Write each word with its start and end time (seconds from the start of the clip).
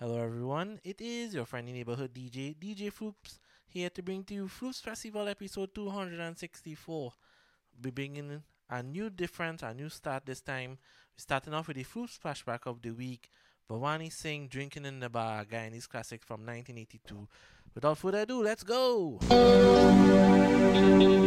Hello 0.00 0.18
everyone, 0.18 0.80
it 0.82 1.00
is 1.00 1.34
your 1.36 1.44
friendly 1.44 1.72
neighborhood 1.72 2.12
DJ, 2.12 2.56
DJ 2.56 2.92
Floops, 2.92 3.38
here 3.68 3.88
to 3.90 4.02
bring 4.02 4.24
to 4.24 4.34
you 4.34 4.48
Floops 4.48 4.82
Festival 4.82 5.28
episode 5.28 5.72
264. 5.72 7.12
Be 7.80 7.90
bringing 7.90 8.42
a 8.68 8.82
new 8.82 9.08
difference, 9.08 9.62
a 9.62 9.72
new 9.72 9.88
start 9.88 10.26
this 10.26 10.40
time. 10.40 10.70
We're 10.70 11.18
starting 11.18 11.54
off 11.54 11.68
with 11.68 11.76
the 11.76 11.84
Floops 11.84 12.18
flashback 12.18 12.66
of 12.66 12.82
the 12.82 12.90
week, 12.90 13.30
Bhawanie 13.70 14.12
Singh 14.12 14.48
drinking 14.48 14.84
in 14.84 14.98
the 14.98 15.08
bar, 15.08 15.42
a 15.42 15.44
Guyanese 15.44 15.88
classic 15.88 16.24
from 16.24 16.40
1982. 16.40 17.28
Without 17.76 17.96
further 17.96 18.22
ado, 18.22 18.42
let's 18.42 18.64
go! 18.64 19.20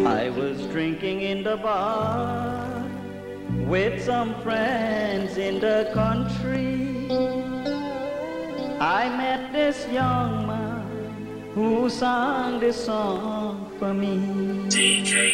I 0.06 0.30
was 0.30 0.68
drinking 0.68 1.22
in 1.22 1.42
the 1.42 1.56
bar 1.56 2.86
with 3.66 4.04
some 4.04 4.36
friends 4.42 5.38
in 5.38 5.62
the 5.62 5.90
country 5.94 6.97
I 8.80 9.10
met 9.10 9.52
this 9.52 9.88
young 9.88 10.46
man 10.46 11.52
who 11.56 11.90
sang 11.90 12.60
this 12.60 12.86
song 12.86 13.72
for 13.80 13.92
me. 13.92 14.18
DJ 14.70 15.34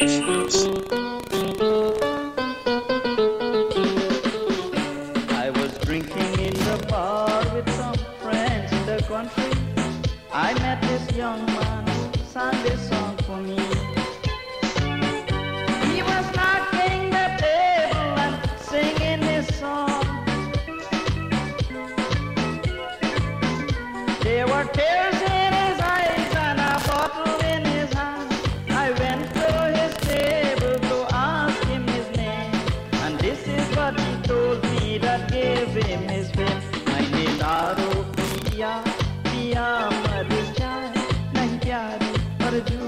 I 5.30 5.49
was 5.49 5.77
drinking 5.80 6.40
in 6.40 6.54
the 6.54 6.85
bar 6.90 7.44
with 7.54 7.70
some 7.76 7.95
friends 8.21 8.71
in 8.71 8.85
the 8.85 9.04
country. 9.04 9.52
I 10.32 10.54
met 10.60 10.82
this 10.84 11.13
young 11.18 11.52
gotta 42.54 42.77
do 42.77 42.82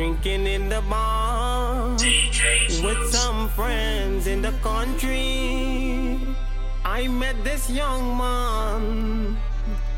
Drinking 0.00 0.46
in 0.46 0.70
the 0.70 0.80
bar 0.88 1.90
with 1.92 3.12
some 3.12 3.50
friends 3.50 4.26
in 4.26 4.40
the 4.40 4.52
country. 4.62 6.18
I 6.86 7.06
met 7.06 7.44
this 7.44 7.68
young 7.68 8.16
man 8.16 9.36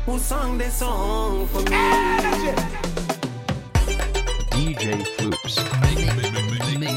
who 0.05 0.19
sang 0.19 0.57
this 0.57 0.79
song 0.79 1.47
for 1.47 1.61
me. 1.71 1.87
DJ 4.51 5.07
Floops 5.15 5.55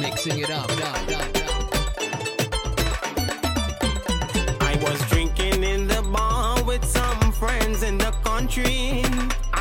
Mixing 0.00 0.40
it 0.40 0.50
up. 0.50 0.68
I 4.60 4.76
was 4.82 4.98
drinking 5.10 5.62
in 5.62 5.86
the 5.86 6.02
bar 6.12 6.60
with 6.64 6.84
some 6.84 7.30
friends 7.30 7.84
in 7.84 7.98
the 7.98 8.10
country. 8.24 9.04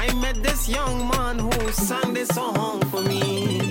I 0.07 0.13
met 0.13 0.43
this 0.43 0.69
young 0.69 1.07
man 1.07 1.39
who 1.39 1.71
sang 1.71 2.13
this 2.13 2.29
song 2.29 2.79
for 2.91 3.01
me. 3.01 3.64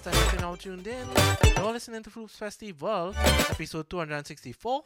podcast 0.00 0.32
you're 0.32 0.44
all 0.44 0.56
tuned 0.56 0.86
in. 0.86 1.06
You're 1.56 1.72
listening 1.72 2.02
to 2.02 2.10
Floops 2.10 2.30
Festival, 2.30 3.14
episode 3.50 3.88
264. 3.90 4.82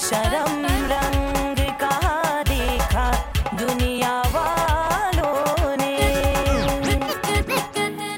शर्म 0.00 0.62
रंग 0.92 1.58
का 1.82 1.96
देखा 2.48 3.06
दुनिया 3.60 4.12
वालों 4.34 5.76
ने 5.80 5.96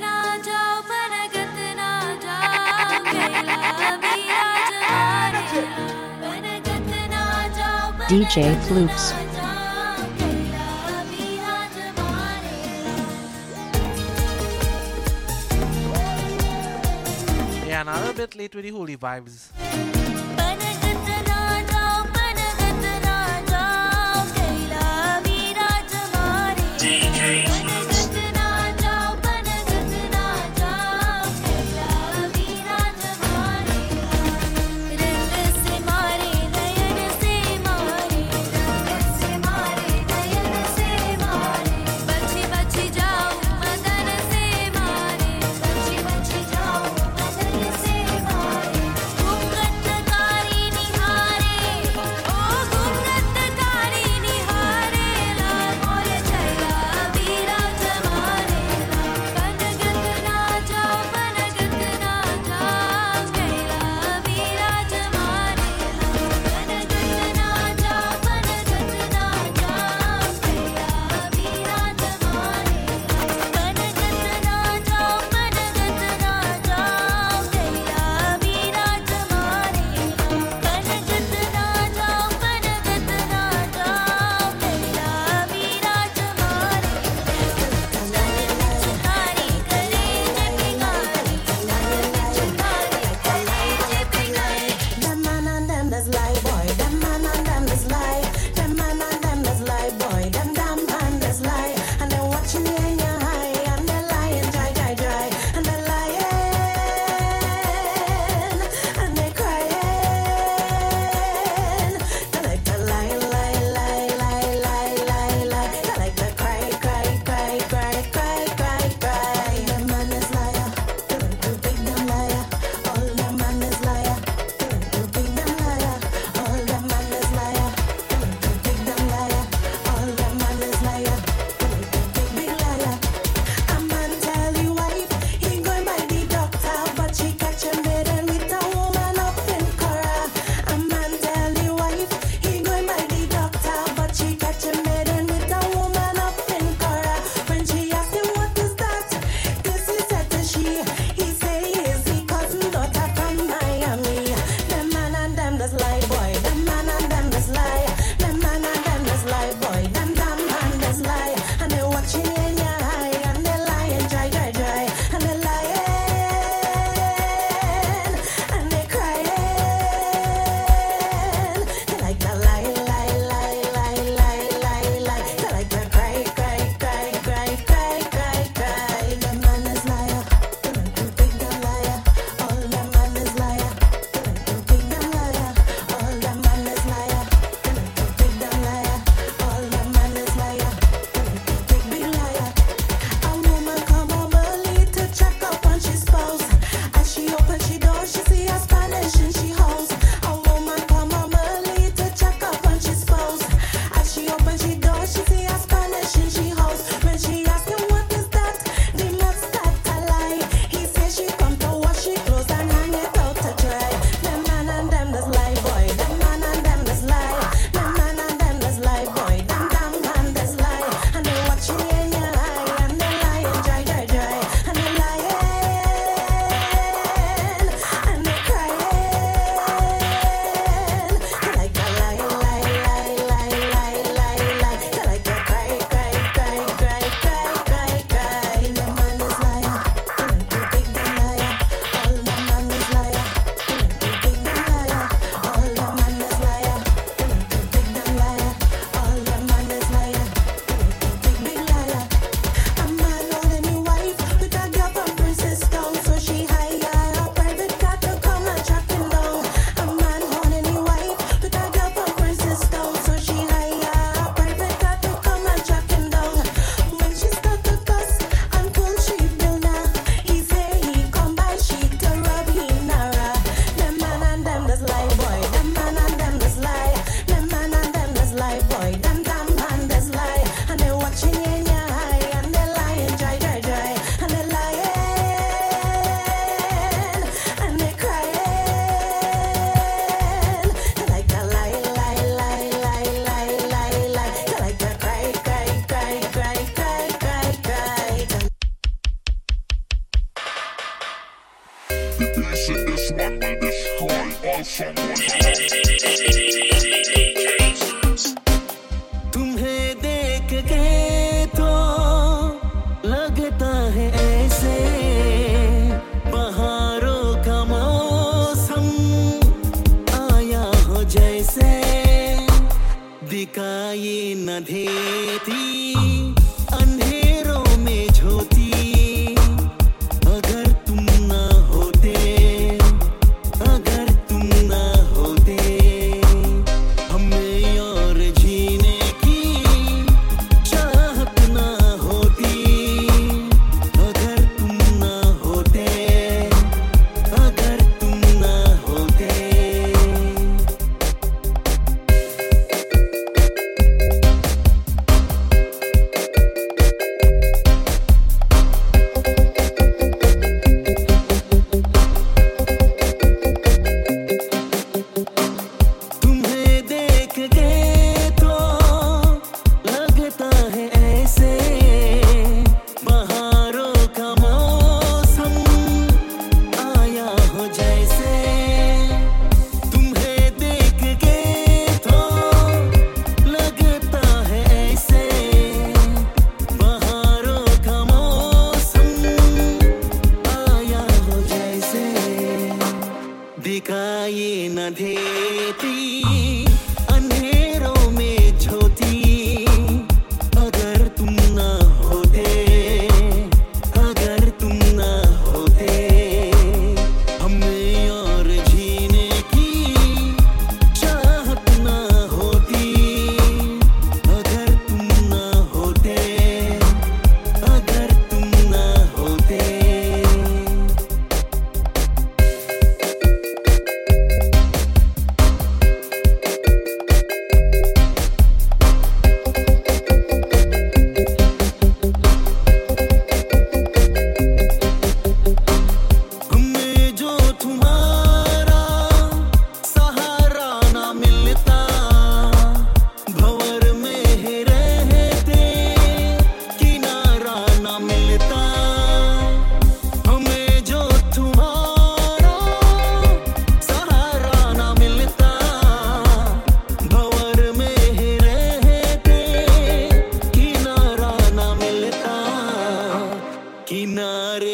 राजा 0.05 0.63
परगत 0.91 1.59
राजा 1.81 2.43
DJ 8.13 8.45
Floops. 8.67 9.05
Yeah, 17.67 17.81
another 17.81 18.13
bit 18.13 18.37
late 18.37 18.55
with 18.55 18.65
the 18.65 18.71
holy 18.71 18.97
vibes. 18.97 19.62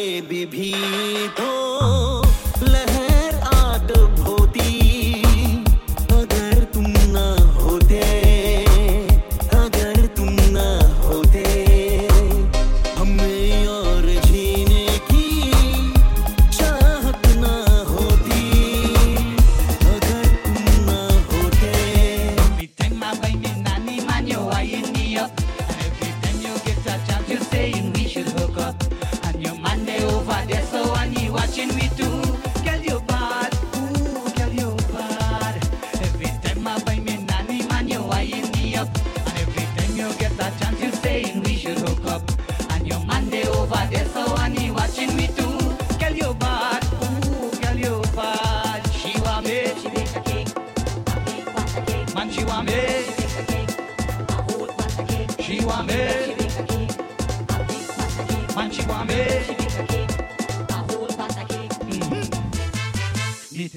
भी 0.01 0.73
तो 1.39 2.18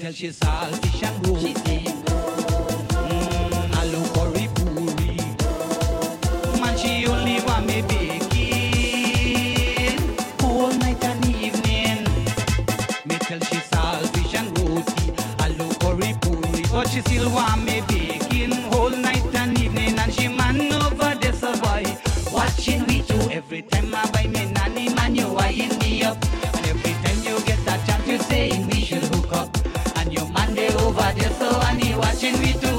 tell 0.03 0.11
she's 0.11 0.35
salty 0.35 1.05
and 1.05 1.23
gross. 1.23 1.41
She's 1.41 1.61
been 1.61 1.85
mm, 1.85 3.73
puri. 4.55 5.17
Man, 6.59 6.77
she 6.77 7.07
only 7.07 7.39
want 7.45 7.65
me 7.65 7.81
baking 7.83 8.39
all 10.43 10.73
night 10.73 11.03
and 11.05 11.25
evening. 11.27 12.03
Me 13.05 13.15
tell 13.27 13.39
she's 13.47 13.63
salty 13.63 14.23
and 14.37 14.49
grossy. 14.55 15.13
I 15.39 15.47
look 15.57 15.79
puri, 15.79 16.63
but 16.73 16.87
she 16.89 16.99
still 17.01 17.29
want 17.31 17.63
me 17.63 17.81
baking 17.87 18.51
whole 18.71 18.89
night 18.89 19.33
and 19.35 19.57
evening. 19.57 19.97
And 19.97 20.13
she 20.13 20.27
man 20.27 20.73
over 20.73 21.15
there, 21.15 21.33
survive. 21.33 21.85
boy, 21.85 22.33
watching 22.33 22.85
we 22.87 23.01
do 23.03 23.15
every 23.31 23.61
time 23.61 23.95
I 23.95 24.12
something 32.23 32.41
we 32.41 32.53
do. 32.53 32.71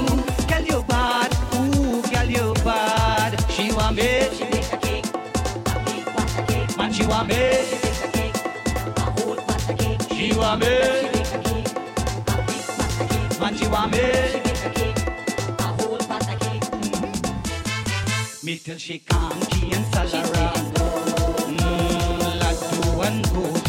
Girl, 0.47 0.63
you 0.63 0.81
bad, 0.87 1.31
ooh, 1.55 2.01
girl, 2.01 2.25
you 2.25 2.53
bad. 2.63 3.39
She 3.51 3.71
want 3.71 3.95
me, 3.95 4.27
she 4.33 4.43
make 4.45 4.73
a 4.73 4.77
cake, 4.77 5.05
a 5.05 5.07
big 5.85 6.05
pot 6.05 6.39
of 6.39 6.47
cake. 6.47 6.77
Man, 6.77 6.91
she 6.93 7.05
want 7.05 7.27
me, 7.27 7.35
she 7.35 7.75
make 7.83 8.03
a 8.03 8.07
cake, 8.11 8.35
a 8.97 9.01
whole 9.01 9.35
pot 9.35 9.69
of 9.69 9.77
cake. 9.77 10.01
She 10.15 10.33
want 10.35 10.59
me, 10.61 10.65
she 10.65 10.71
make 11.13 11.33
a 11.33 11.39
cake, 11.43 11.67
a 12.27 12.29
big 12.47 12.63
pot 12.67 13.01
of 13.01 13.09
cake. 13.09 13.39
Man, 13.39 13.55
she 13.55 13.67
want 13.67 13.91
me, 13.91 13.99
she 14.31 14.39
make 14.39 14.65
a 14.65 14.69
cake, 14.79 14.99
a 15.59 15.61
whole 15.63 15.97
pot 15.97 16.33
of 16.33 16.39
cake. 16.39 16.65
Hmm, 16.65 18.45
Me 18.45 18.57
till 18.57 18.77
she 18.77 18.99
come, 18.99 19.39
she. 19.51 19.69
Mmm, 19.69 19.83
and 23.07 23.25
mm, 23.25 23.65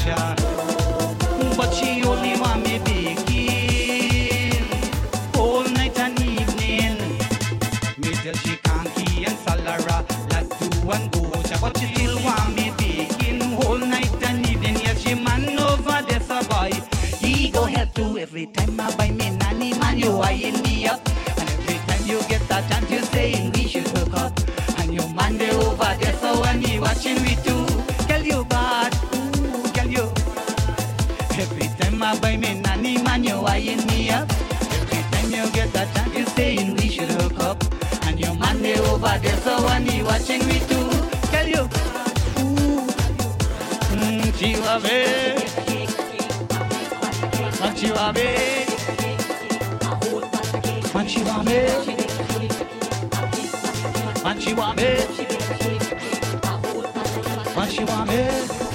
But 1.56 1.70
she 1.74 2.02
only 2.04 2.40
want 2.40 2.62
me 2.64 2.78
big. 2.84 3.25
watching 40.18 40.46
me 40.48 40.58
too. 40.60 40.88
Can 41.30 41.46
you? 41.48 41.62
Ooh, 42.40 42.86
mm, 43.92 44.32
chihuahua. 44.38 45.00
Machihuahua. 47.60 48.30
Machihuahua. 50.94 51.62
Machihuahua. 54.24 54.92
me. 57.54 58.65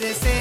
parecer. 0.00 0.37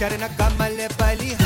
चरण 0.00 0.22
कमल 0.40 0.76
बलिहारी 1.00 1.39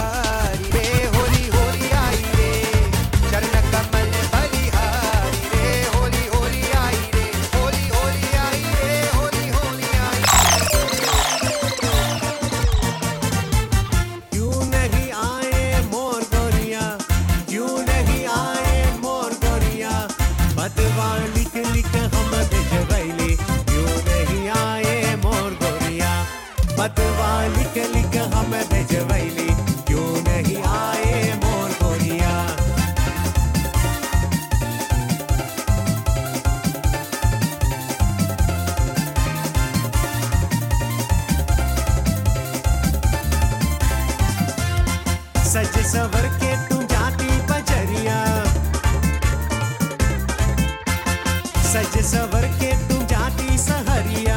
सज 51.75 51.97
सवर 52.07 52.45
के 52.59 52.71
तुम 52.89 53.07
जाती 53.07 53.57
सहरिया। 53.59 54.37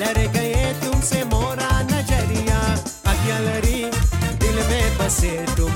लड़ 0.00 0.26
गए 0.34 0.66
तुमसे 0.84 1.22
मोरा 1.24 1.70
नज़रिया। 1.82 2.58
अगलरी 3.12 3.80
दिल 4.42 4.56
में 4.68 4.98
बसे 4.98 5.34
तुम 5.56 5.75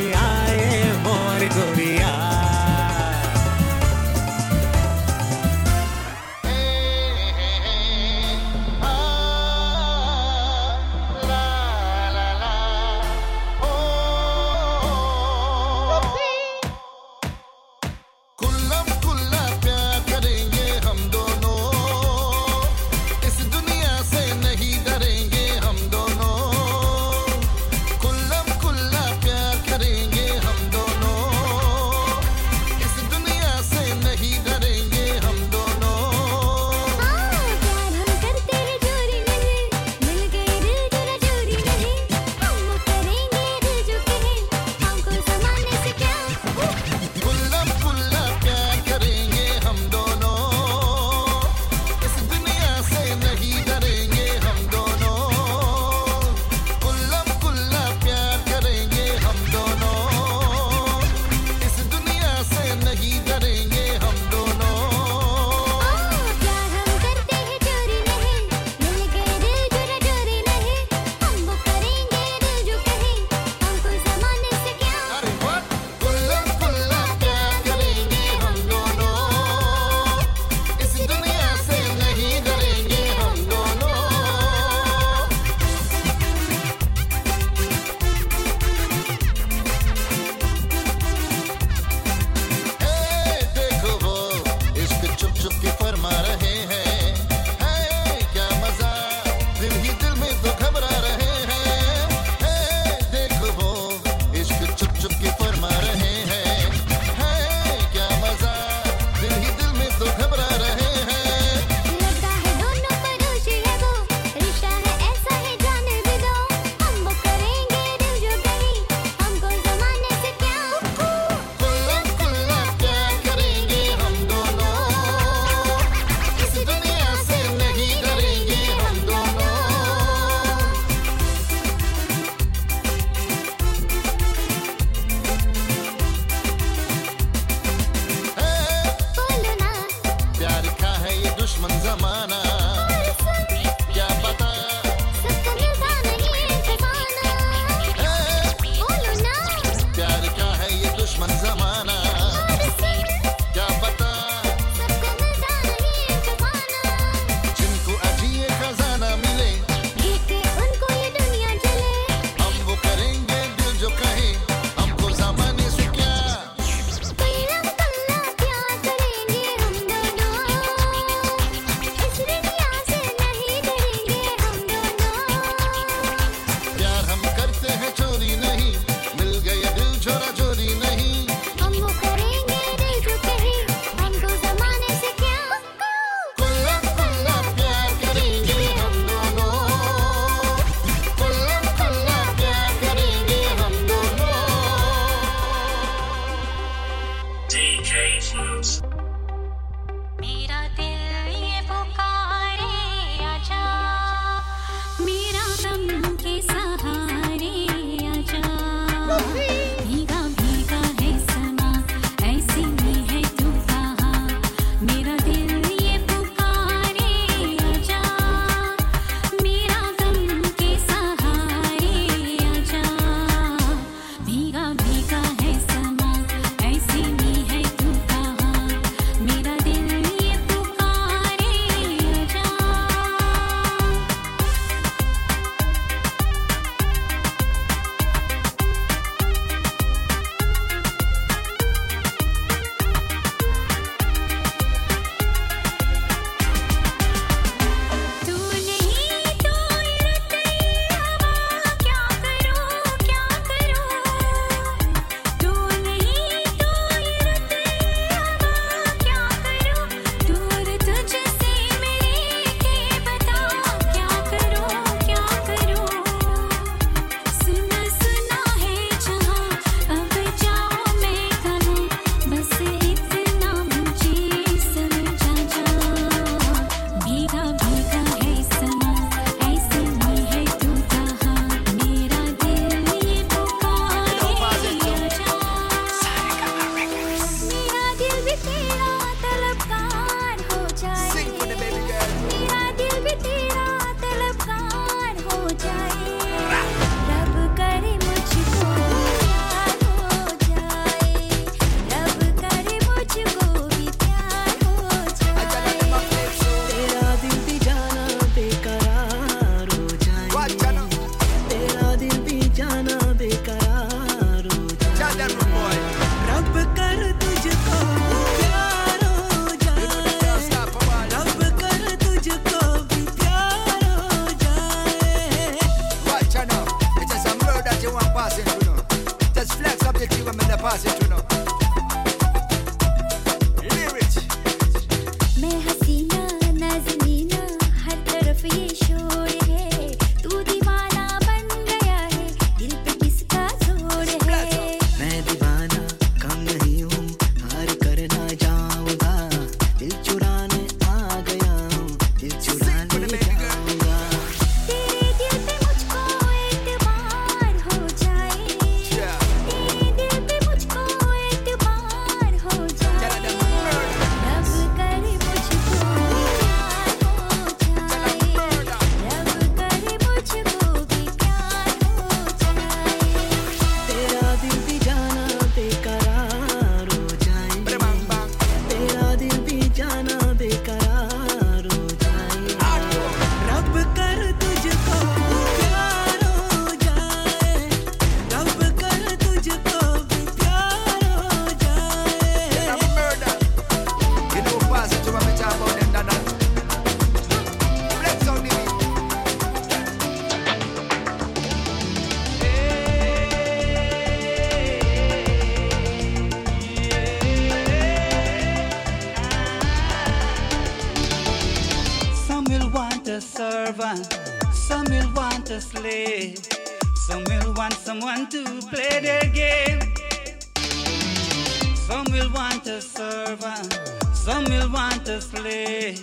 some 424.21 424.43
will 424.45 424.69
want 424.69 425.07
a 425.07 425.19
slave, 425.19 425.97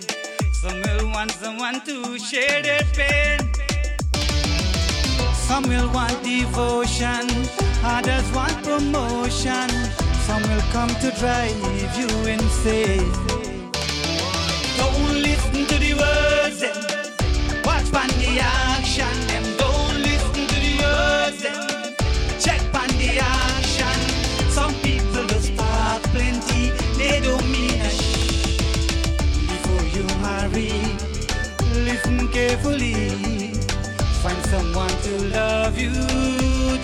some 0.51 0.81
will 0.81 1.07
want 1.13 1.31
someone 1.31 1.79
to 1.85 2.19
share 2.19 2.61
their 2.61 2.83
pain. 2.93 3.39
Some 5.47 5.63
will 5.63 5.89
want 5.93 6.21
devotion, 6.21 7.25
others 7.83 8.29
want 8.33 8.61
promotion. 8.63 9.69
Some 10.27 10.43
will 10.43 10.61
come 10.71 10.89
to 11.01 11.09
drive 11.17 11.97
you 11.97 12.07
insane. 12.27 13.28
Carefully. 32.39 33.51
Find 34.23 34.41
someone 34.45 34.95
to 35.05 35.13
love 35.37 35.77
you 35.77 35.91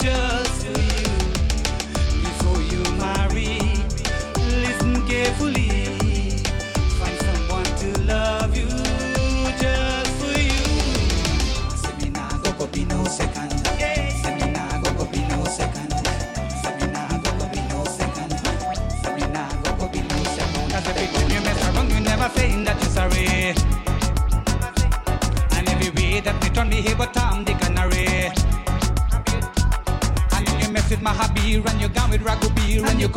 just 0.05 0.84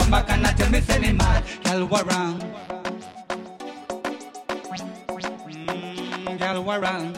come 0.08 0.22
back 0.22 0.30
and 0.30 0.46
I 0.46 0.52
tell 0.52 0.70
me 0.70 0.80
send 0.80 1.04
him 1.04 1.16
mad, 1.18 1.44
girl 1.64 1.86
warang. 1.88 2.40
Mm, 5.46 6.38
girl 6.38 6.64
warang. 6.64 7.12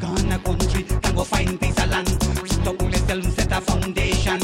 Gone 0.00 0.32
a 0.32 0.38
country, 0.38 0.82
can 0.82 1.14
go 1.14 1.24
find 1.24 1.60
piece 1.60 1.78
of 1.78 1.90
land. 1.90 2.08
Stop 2.08 2.82
myself, 2.82 3.24
set 3.24 3.52
a 3.52 3.60
foundation. 3.60 4.40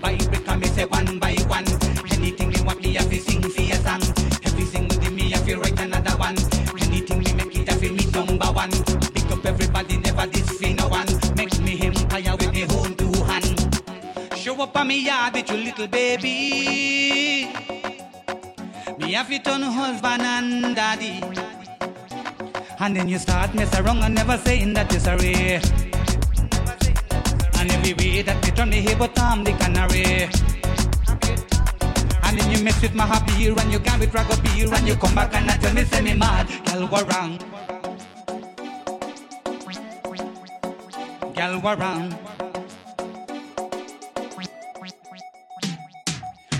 By 0.00 0.18
I 0.48 0.56
me 0.56 0.66
say 0.66 0.84
one 0.84 1.18
by 1.18 1.34
one. 1.48 1.64
Anything 2.12 2.52
you 2.52 2.64
want 2.64 2.82
me, 2.82 2.98
I 2.98 3.02
fi 3.02 3.18
sing 3.18 3.42
for 3.42 3.62
your 3.62 3.76
song. 3.76 4.02
Every 4.44 4.64
single 4.64 4.98
day 4.98 5.10
me, 5.10 5.32
I 5.32 5.38
fi 5.38 5.54
write 5.54 5.80
another 5.80 6.16
one. 6.18 6.36
Anything 6.82 7.18
me 7.20 7.32
make 7.32 7.56
it, 7.56 7.72
I 7.72 7.76
fi 7.76 7.88
me 7.88 8.04
number 8.12 8.52
one. 8.52 8.72
Pick 9.14 9.30
up 9.30 9.46
everybody, 9.46 9.96
never 9.96 10.26
this 10.26 10.50
fi 10.58 10.74
no 10.74 10.88
one. 10.88 11.11
Me 14.92 15.06
yard 15.06 15.32
with 15.34 15.48
your 15.48 15.58
little 15.58 15.88
baby. 15.88 17.48
Me 18.98 19.12
have 19.16 19.32
it 19.32 19.48
on 19.48 19.62
husband 19.62 20.22
and 20.22 20.76
daddy. 20.76 21.16
And 22.78 22.96
then 22.96 23.08
you 23.08 23.18
start 23.18 23.54
mess 23.54 23.72
around 23.80 24.02
and 24.02 24.14
never 24.14 24.36
saying 24.36 24.74
that 24.74 24.92
you're 24.92 25.00
sorry. 25.00 25.34
And 27.58 27.68
every 27.76 27.94
way 27.94 28.20
that 28.20 28.38
you 28.44 28.52
turn 28.52 28.68
the 28.68 28.80
here, 28.86 28.98
but 28.98 29.18
I'm 29.18 29.44
the 29.44 29.52
canary. 29.62 30.28
And 32.24 32.38
then 32.38 32.48
you 32.52 32.62
mess 32.62 32.82
with 32.82 32.94
my 32.94 33.06
happy 33.06 33.46
and 33.46 33.72
you 33.72 33.80
can 33.80 33.98
with 33.98 34.12
ragga 34.12 34.36
beer 34.44 34.74
and 34.74 34.86
you 34.86 34.96
come 34.96 35.14
back 35.14 35.34
and 35.34 35.50
I 35.50 35.56
tell 35.56 35.72
me, 35.72 35.84
say 35.84 36.02
me 36.02 36.14
mad. 36.14 36.46
Girl, 36.66 36.86
what 36.92 37.04
wrong? 37.10 37.38
Girl, 41.34 41.54
what 41.64 41.78
wrong? 41.78 42.12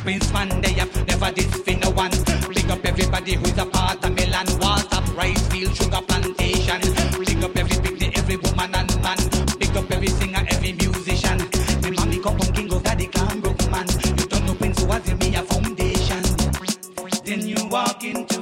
Prince 0.02 0.32
man, 0.32 0.60
they 0.60 0.72
have 0.72 1.06
never 1.06 1.30
did 1.30 1.46
fin 1.64 1.78
no 1.78 1.90
one. 1.90 2.10
Big 2.52 2.68
up 2.68 2.84
everybody 2.84 3.34
who's 3.34 3.56
a 3.56 3.64
part 3.64 4.04
of 4.04 4.10
Milan. 4.10 4.48
Up, 4.60 5.16
rice 5.16 5.46
field, 5.46 5.76
sugar 5.76 6.00
plantation. 6.02 6.80
Big 7.24 7.44
up 7.44 7.56
every 7.56 7.78
big 7.80 7.98
day, 8.00 8.12
every 8.16 8.36
woman 8.36 8.74
and 8.74 9.02
man. 9.02 9.16
Big 9.60 9.76
up 9.76 9.88
every 9.92 10.08
singer, 10.08 10.44
every 10.50 10.72
musician. 10.72 11.38
Me 11.82 11.90
mommy 11.90 12.18
come 12.18 12.36
from 12.36 12.52
King 12.52 12.72
of 12.72 12.82
Daddy 12.82 13.06
Cambrook 13.06 13.70
man. 13.70 13.86
You 14.18 14.26
don't 14.26 14.44
know 14.46 14.54
Prince 14.54 14.82
was 14.82 15.08
in 15.08 15.18
me 15.18 15.36
a 15.36 15.42
foundation. 15.42 16.22
Then 17.24 17.46
you 17.46 17.68
walk 17.68 18.02
into 18.02 18.41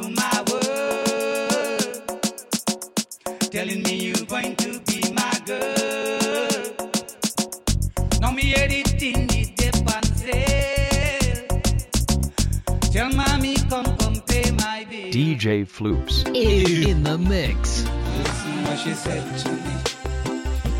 DJ 15.40 15.66
Floops. 15.66 16.26
In 16.36 17.02
the 17.02 17.16
mix. 17.16 17.84
Listen 18.18 18.64
what 18.64 18.78
she 18.78 18.92
said 18.92 19.38
to 19.38 19.50
me. 19.50 19.72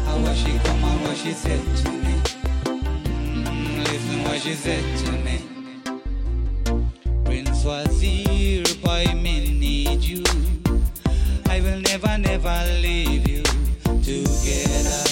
How 0.04 0.18
was 0.18 0.36
she 0.36 0.58
come 0.58 0.84
and 0.84 1.00
what 1.00 1.16
she 1.16 1.32
said 1.32 1.64
to 1.78 1.90
me. 1.90 2.14
Listen 3.84 4.22
what 4.22 4.38
she 4.38 4.52
said 4.52 4.84
to 4.98 5.12
me. 5.24 5.40
Prince 7.24 7.64
was 7.64 8.02
here, 8.02 8.62
boy, 8.84 9.06
me 9.14 9.50
need 9.58 10.02
you. 10.02 10.22
I 11.46 11.61
will 11.61 11.80
never, 11.80 12.18
never 12.18 12.62
leave 12.82 13.26
you. 13.26 13.42
Together 14.04 15.04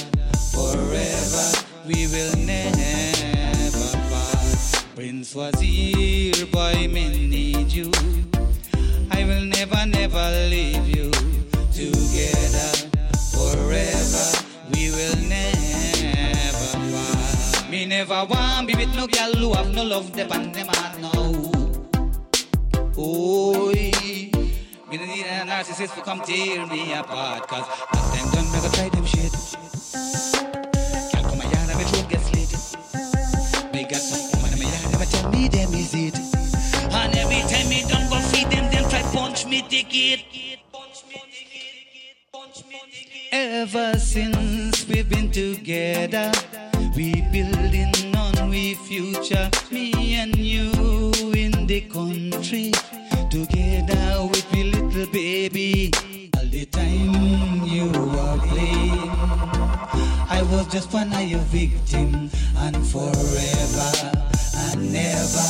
forever, 0.52 1.64
we 1.86 2.06
will 2.08 2.36
never 2.36 3.96
part. 4.10 4.84
Prince 4.94 5.34
was 5.34 5.58
here, 5.58 6.44
boy, 6.52 6.86
me 6.86 7.26
need 7.28 7.72
you. 7.72 7.90
I 9.18 9.24
will 9.24 9.46
never, 9.46 9.84
never 9.84 10.30
leave 10.48 10.86
you. 10.86 11.10
Together 11.74 12.70
forever, 13.34 14.26
we 14.72 14.90
will 14.90 15.16
never 15.26 16.78
part. 17.02 17.68
Me 17.68 17.84
never 17.84 18.24
want 18.26 18.68
be 18.68 18.76
with 18.76 18.94
no 18.94 19.08
girl 19.08 19.32
who 19.34 19.54
have 19.54 19.74
no 19.74 19.82
love, 19.82 20.12
pan 20.12 20.52
them 20.52 20.68
heart 20.68 21.00
now. 21.00 21.50
Oh, 22.96 23.72
me 24.88 24.96
no 24.96 25.04
need 25.04 25.26
a 25.26 25.44
narcissist 25.50 25.96
to 25.96 26.00
come 26.02 26.20
tear 26.20 26.64
me 26.66 26.92
apart, 26.92 27.48
cause 27.48 27.66
last 27.92 28.14
time 28.14 28.30
done, 28.30 28.52
me 28.52 28.60
go 28.60 28.68
try 28.70 28.88
them 28.88 29.04
shit. 29.04 30.37
Ticket. 39.68 40.24
Ever 43.30 43.98
since 43.98 44.88
we've 44.88 45.08
been 45.08 45.30
together, 45.30 46.32
we 46.96 47.20
building 47.30 48.16
on 48.16 48.48
we 48.48 48.74
future. 48.74 49.50
Me 49.70 50.14
and 50.14 50.34
you 50.36 50.70
in 51.34 51.66
the 51.66 51.82
country, 51.82 52.72
together 53.30 54.26
with 54.30 54.50
we 54.52 54.64
little 54.64 55.06
baby. 55.12 55.92
All 56.38 56.46
the 56.46 56.64
time 56.66 57.64
you 57.64 57.90
were 57.92 58.38
playing, 58.48 59.10
I 60.30 60.40
was 60.50 60.66
just 60.68 60.92
one 60.94 61.12
of 61.12 61.22
your 61.22 61.44
victim, 61.52 62.30
and 62.56 62.76
forever 62.86 63.90
and 64.56 64.92
never 64.92 65.48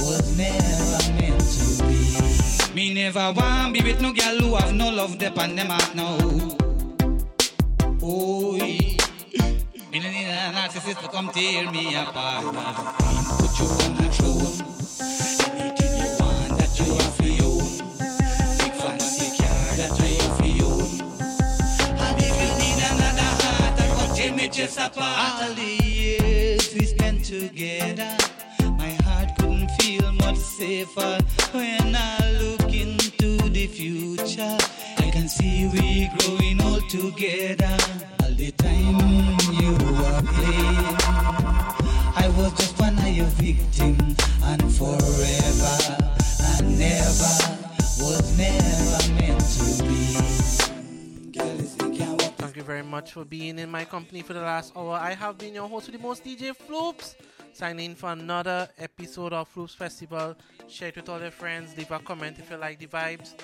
was 0.00 0.36
never. 0.36 1.23
Me 2.74 2.92
never 2.92 3.32
want 3.32 3.72
be 3.72 3.80
with 3.82 4.00
no 4.00 4.12
girl 4.12 4.36
who 4.40 4.56
have 4.56 4.74
no 4.74 4.90
love 4.90 5.16
dep 5.16 5.38
on 5.38 5.54
them 5.54 5.68
heart 5.68 5.94
now. 5.94 6.18
Oh, 8.02 8.52
me 8.58 8.98
no 9.92 10.10
need 10.10 10.26
a 10.26 10.52
narcissist 10.52 11.00
to 11.00 11.08
come 11.08 11.30
tear 11.30 11.70
me 11.70 11.94
apart. 11.94 12.44
Put 13.38 13.58
you 13.60 13.66
on 13.66 13.94
throne. 14.10 14.58
Anything 15.54 15.94
you 16.02 16.10
want 16.18 16.58
that 16.58 16.74
you 16.80 16.98
for 17.14 17.30
you. 17.30 17.52
That 19.76 19.94
you 20.00 20.18
have 20.18 20.36
for 20.36 20.50
you. 20.58 20.70
And 22.02 22.18
if 22.18 22.34
you 22.42 22.50
need 22.58 22.80
another 22.90 23.30
heart, 23.38 23.78
I 23.78 23.82
go 23.86 24.04
tear 24.16 24.48
just 24.48 24.78
apart. 24.78 25.42
All 25.42 25.54
the 25.54 25.62
years 25.84 26.74
we 26.74 26.86
spent 26.86 27.24
together, 27.24 28.16
feel 29.84 30.12
much 30.12 30.36
safer 30.36 31.18
when 31.52 31.94
I 31.94 32.32
look 32.40 32.72
into 32.72 33.36
the 33.50 33.66
future. 33.66 34.56
I 34.96 35.10
can 35.10 35.28
see 35.28 35.68
we 35.68 36.08
growing 36.16 36.58
all 36.62 36.80
together. 36.88 37.76
All 38.22 38.32
the 38.32 38.50
time 38.52 38.96
you 39.60 39.76
playing, 40.32 40.96
I 42.16 42.32
was 42.36 42.52
just 42.54 42.80
one 42.80 42.98
of 42.98 43.08
your 43.08 43.28
and 44.50 44.62
forever 44.80 45.76
and 46.52 46.78
never 46.78 47.34
was 48.00 48.38
never 48.38 49.00
meant 49.18 49.44
to 49.56 49.84
be. 49.84 50.04
Thank 52.38 52.56
you 52.56 52.62
very 52.62 52.82
much 52.82 53.12
for 53.12 53.24
being 53.26 53.58
in 53.58 53.70
my 53.70 53.84
company 53.84 54.22
for 54.22 54.32
the 54.32 54.40
last 54.40 54.72
hour. 54.74 54.94
I 54.94 55.12
have 55.12 55.36
been 55.36 55.52
your 55.52 55.68
host 55.68 55.90
with 55.90 56.00
the 56.00 56.02
most, 56.02 56.24
DJ 56.24 56.54
Floops. 56.56 57.16
Signing 57.54 57.92
in 57.92 57.94
for 57.94 58.10
another 58.10 58.68
episode 58.78 59.32
of 59.32 59.48
Floops 59.54 59.76
Festival. 59.76 60.34
Share 60.66 60.88
it 60.88 60.96
with 60.96 61.08
all 61.08 61.20
your 61.20 61.30
friends. 61.30 61.76
Leave 61.76 61.92
a 61.92 62.00
comment 62.00 62.36
if 62.40 62.50
you 62.50 62.56
like 62.56 62.80
the 62.80 62.88
vibes. 62.88 63.34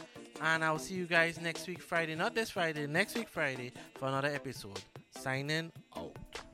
And 0.43 0.65
I'll 0.65 0.81
see 0.81 0.95
you 0.95 1.07
guys 1.07 1.41
next 1.41 1.69
week, 1.69 1.81
Friday. 1.81 2.17
Not 2.17 2.35
this 2.35 2.51
Friday, 2.51 2.89
next 2.89 3.15
week, 3.15 3.29
Friday, 3.29 3.71
for 3.95 4.09
another 4.09 4.27
episode. 4.27 4.83
Signing 5.13 5.71
off. 5.93 6.50